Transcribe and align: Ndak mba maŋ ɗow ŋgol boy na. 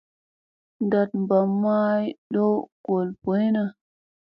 Ndak 0.85 1.09
mba 1.21 1.37
maŋ 1.61 2.01
ɗow 2.33 2.53
ŋgol 2.71 3.07
boy 3.23 3.43
na. 3.55 3.63